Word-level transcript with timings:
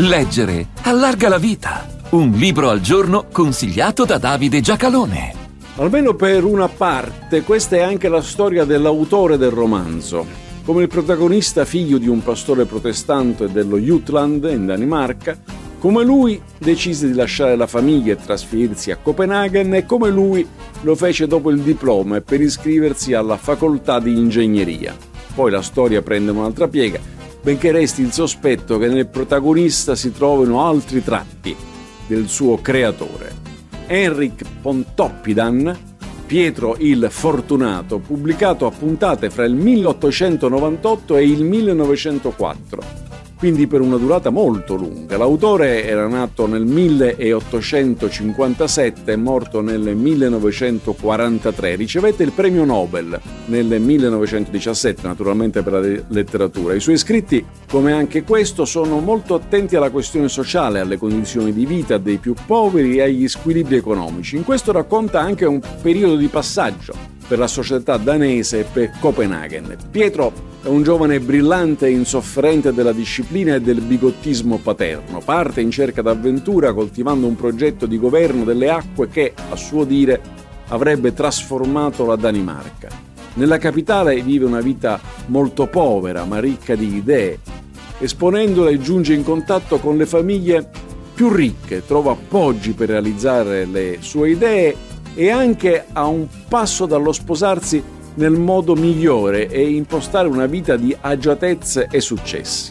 Leggere 0.00 0.68
allarga 0.82 1.28
la 1.28 1.38
vita. 1.38 1.84
Un 2.10 2.30
libro 2.30 2.70
al 2.70 2.80
giorno 2.80 3.26
consigliato 3.32 4.04
da 4.04 4.16
Davide 4.16 4.60
Giacalone. 4.60 5.34
Almeno 5.74 6.14
per 6.14 6.44
una 6.44 6.68
parte, 6.68 7.42
questa 7.42 7.74
è 7.74 7.80
anche 7.80 8.08
la 8.08 8.22
storia 8.22 8.64
dell'autore 8.64 9.36
del 9.36 9.50
romanzo. 9.50 10.24
Come 10.62 10.82
il 10.82 10.88
protagonista 10.88 11.64
figlio 11.64 11.98
di 11.98 12.06
un 12.06 12.22
pastore 12.22 12.64
protestante 12.64 13.50
dello 13.50 13.76
Jutland 13.76 14.48
in 14.48 14.66
Danimarca, 14.66 15.36
come 15.80 16.04
lui 16.04 16.40
decise 16.58 17.08
di 17.08 17.14
lasciare 17.14 17.56
la 17.56 17.66
famiglia 17.66 18.12
e 18.12 18.22
trasferirsi 18.24 18.92
a 18.92 18.98
Copenaghen 19.02 19.74
e 19.74 19.84
come 19.84 20.10
lui 20.10 20.46
lo 20.82 20.94
fece 20.94 21.26
dopo 21.26 21.50
il 21.50 21.58
diploma 21.58 22.20
per 22.20 22.40
iscriversi 22.40 23.14
alla 23.14 23.36
facoltà 23.36 23.98
di 23.98 24.16
ingegneria. 24.16 24.94
Poi 25.34 25.50
la 25.50 25.62
storia 25.62 26.02
prende 26.02 26.30
un'altra 26.30 26.68
piega 26.68 27.17
benché 27.42 27.72
resti 27.72 28.02
il 28.02 28.12
sospetto 28.12 28.78
che 28.78 28.88
nel 28.88 29.08
protagonista 29.08 29.94
si 29.94 30.12
trovino 30.12 30.66
altri 30.66 31.02
tratti 31.02 31.56
del 32.06 32.28
suo 32.28 32.60
creatore. 32.60 33.46
Henrik 33.86 34.44
Pontoppidan, 34.60 35.76
Pietro 36.26 36.76
il 36.78 37.08
Fortunato, 37.10 37.98
pubblicato 37.98 38.66
a 38.66 38.70
puntate 38.70 39.30
fra 39.30 39.44
il 39.44 39.54
1898 39.54 41.16
e 41.16 41.24
il 41.24 41.42
1904 41.42 43.07
quindi 43.38 43.68
per 43.68 43.80
una 43.80 43.96
durata 43.96 44.30
molto 44.30 44.74
lunga. 44.74 45.16
L'autore 45.16 45.84
era 45.84 46.08
nato 46.08 46.46
nel 46.46 46.66
1857 46.66 49.12
e 49.12 49.16
morto 49.16 49.60
nel 49.60 49.94
1943. 49.94 51.76
Ricevette 51.76 52.24
il 52.24 52.32
premio 52.32 52.64
Nobel 52.64 53.20
nel 53.46 53.80
1917, 53.80 55.06
naturalmente 55.06 55.62
per 55.62 55.72
la 55.72 56.02
letteratura. 56.08 56.74
I 56.74 56.80
suoi 56.80 56.98
scritti, 56.98 57.44
come 57.68 57.92
anche 57.92 58.24
questo, 58.24 58.64
sono 58.64 58.98
molto 58.98 59.34
attenti 59.34 59.76
alla 59.76 59.90
questione 59.90 60.26
sociale, 60.28 60.80
alle 60.80 60.98
condizioni 60.98 61.52
di 61.52 61.64
vita 61.64 61.98
dei 61.98 62.16
più 62.18 62.34
poveri 62.44 62.96
e 62.96 63.02
agli 63.02 63.28
squilibri 63.28 63.76
economici. 63.76 64.34
In 64.36 64.42
questo 64.44 64.72
racconta 64.72 65.20
anche 65.20 65.44
un 65.44 65.60
periodo 65.80 66.16
di 66.16 66.26
passaggio 66.26 67.17
per 67.28 67.38
la 67.38 67.46
società 67.46 67.98
danese 67.98 68.60
e 68.60 68.64
per 68.64 68.92
Copenaghen. 68.98 69.76
Pietro 69.90 70.32
è 70.62 70.66
un 70.68 70.82
giovane 70.82 71.20
brillante 71.20 71.86
e 71.86 71.90
insofferente 71.90 72.72
della 72.72 72.92
disciplina 72.92 73.54
e 73.54 73.60
del 73.60 73.82
bigottismo 73.82 74.56
paterno. 74.56 75.20
Parte 75.22 75.60
in 75.60 75.70
cerca 75.70 76.00
d'avventura 76.00 76.72
coltivando 76.72 77.26
un 77.26 77.36
progetto 77.36 77.84
di 77.84 77.98
governo 77.98 78.44
delle 78.44 78.70
acque 78.70 79.08
che, 79.08 79.34
a 79.50 79.56
suo 79.56 79.84
dire, 79.84 80.20
avrebbe 80.68 81.12
trasformato 81.12 82.06
la 82.06 82.16
Danimarca. 82.16 82.88
Nella 83.34 83.58
capitale 83.58 84.20
vive 84.22 84.46
una 84.46 84.60
vita 84.60 84.98
molto 85.26 85.66
povera 85.66 86.24
ma 86.24 86.40
ricca 86.40 86.74
di 86.74 86.96
idee. 86.96 87.38
Esponendola 87.98 88.76
giunge 88.78 89.12
in 89.12 89.22
contatto 89.22 89.78
con 89.78 89.96
le 89.96 90.06
famiglie 90.06 90.68
più 91.14 91.28
ricche, 91.28 91.84
trova 91.84 92.12
appoggi 92.12 92.72
per 92.72 92.88
realizzare 92.88 93.64
le 93.64 93.98
sue 94.00 94.30
idee 94.30 94.76
e 95.18 95.30
anche 95.32 95.84
a 95.92 96.06
un 96.06 96.28
passo 96.48 96.86
dallo 96.86 97.10
sposarsi 97.10 97.82
nel 98.14 98.34
modo 98.34 98.76
migliore 98.76 99.48
e 99.48 99.68
impostare 99.68 100.28
una 100.28 100.46
vita 100.46 100.76
di 100.76 100.96
agiatezze 100.98 101.88
e 101.90 102.00
successi. 102.00 102.70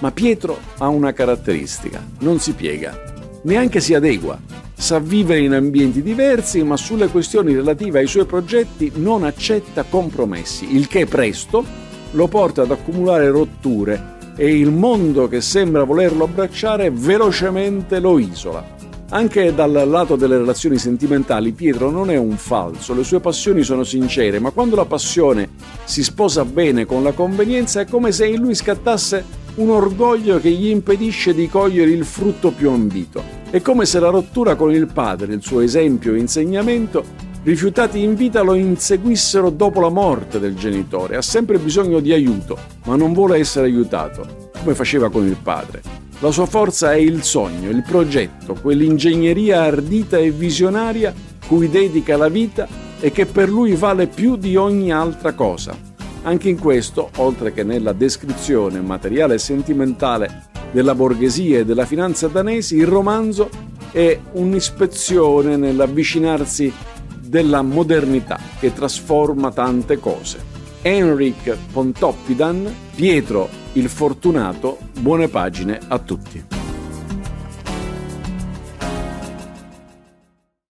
Ma 0.00 0.12
Pietro 0.12 0.58
ha 0.76 0.88
una 0.88 1.14
caratteristica, 1.14 2.04
non 2.18 2.38
si 2.38 2.52
piega, 2.52 3.40
neanche 3.44 3.80
si 3.80 3.94
adegua. 3.94 4.38
Sa 4.74 4.98
vivere 4.98 5.40
in 5.40 5.54
ambienti 5.54 6.02
diversi, 6.02 6.62
ma 6.62 6.76
sulle 6.76 7.08
questioni 7.08 7.54
relative 7.54 8.00
ai 8.00 8.06
suoi 8.06 8.26
progetti 8.26 8.92
non 8.96 9.24
accetta 9.24 9.82
compromessi, 9.84 10.76
il 10.76 10.88
che 10.88 11.06
presto 11.06 11.64
lo 12.10 12.28
porta 12.28 12.60
ad 12.60 12.72
accumulare 12.72 13.30
rotture 13.30 14.34
e 14.36 14.54
il 14.54 14.70
mondo 14.70 15.28
che 15.28 15.40
sembra 15.40 15.84
volerlo 15.84 16.24
abbracciare 16.24 16.90
velocemente 16.90 18.00
lo 18.00 18.18
isola. 18.18 18.74
Anche 19.10 19.54
dal 19.54 19.70
lato 19.70 20.16
delle 20.16 20.36
relazioni 20.36 20.78
sentimentali 20.78 21.52
Pietro 21.52 21.90
non 21.90 22.10
è 22.10 22.16
un 22.16 22.36
falso, 22.36 22.92
le 22.92 23.04
sue 23.04 23.20
passioni 23.20 23.62
sono 23.62 23.84
sincere, 23.84 24.40
ma 24.40 24.50
quando 24.50 24.74
la 24.74 24.84
passione 24.84 25.50
si 25.84 26.02
sposa 26.02 26.44
bene 26.44 26.86
con 26.86 27.04
la 27.04 27.12
convenienza 27.12 27.80
è 27.80 27.86
come 27.86 28.10
se 28.10 28.26
in 28.26 28.40
lui 28.40 28.56
scattasse 28.56 29.24
un 29.56 29.70
orgoglio 29.70 30.40
che 30.40 30.50
gli 30.50 30.70
impedisce 30.70 31.34
di 31.34 31.48
cogliere 31.48 31.92
il 31.92 32.04
frutto 32.04 32.50
più 32.50 32.68
ambito. 32.68 33.22
È 33.48 33.62
come 33.62 33.86
se 33.86 34.00
la 34.00 34.08
rottura 34.08 34.56
con 34.56 34.72
il 34.72 34.88
padre, 34.88 35.34
il 35.34 35.42
suo 35.42 35.60
esempio 35.60 36.12
e 36.12 36.18
insegnamento, 36.18 37.04
rifiutati 37.44 38.02
in 38.02 38.16
vita 38.16 38.42
lo 38.42 38.54
inseguissero 38.54 39.50
dopo 39.50 39.80
la 39.80 39.88
morte 39.88 40.40
del 40.40 40.56
genitore. 40.56 41.16
Ha 41.16 41.22
sempre 41.22 41.58
bisogno 41.58 42.00
di 42.00 42.12
aiuto, 42.12 42.58
ma 42.86 42.96
non 42.96 43.12
vuole 43.12 43.38
essere 43.38 43.66
aiutato, 43.66 44.50
come 44.58 44.74
faceva 44.74 45.08
con 45.10 45.24
il 45.24 45.36
padre. 45.40 45.95
La 46.26 46.32
sua 46.32 46.46
forza 46.46 46.92
è 46.92 46.96
il 46.96 47.22
sogno, 47.22 47.70
il 47.70 47.84
progetto, 47.86 48.54
quell'ingegneria 48.54 49.62
ardita 49.62 50.18
e 50.18 50.32
visionaria 50.32 51.14
cui 51.46 51.70
dedica 51.70 52.16
la 52.16 52.28
vita 52.28 52.66
e 52.98 53.12
che 53.12 53.26
per 53.26 53.48
lui 53.48 53.76
vale 53.76 54.08
più 54.08 54.34
di 54.34 54.56
ogni 54.56 54.90
altra 54.92 55.34
cosa. 55.34 55.78
Anche 56.22 56.48
in 56.48 56.58
questo, 56.58 57.10
oltre 57.18 57.52
che 57.52 57.62
nella 57.62 57.92
descrizione 57.92 58.80
materiale 58.80 59.34
e 59.34 59.38
sentimentale 59.38 60.46
della 60.72 60.96
borghesia 60.96 61.60
e 61.60 61.64
della 61.64 61.86
finanza 61.86 62.26
danesi, 62.26 62.74
il 62.74 62.88
romanzo 62.88 63.48
è 63.92 64.18
un'ispezione 64.32 65.56
nell'avvicinarsi 65.56 66.72
della 67.20 67.62
modernità 67.62 68.36
che 68.58 68.72
trasforma 68.72 69.52
tante 69.52 70.00
cose. 70.00 70.55
Henrik 70.86 71.56
Pontoppidan, 71.72 72.72
Pietro 72.94 73.48
il 73.72 73.88
Fortunato, 73.88 74.78
buone 75.00 75.26
pagine 75.26 75.80
a 75.88 75.98
tutti. 75.98 76.55